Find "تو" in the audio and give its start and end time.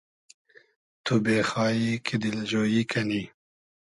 1.03-1.13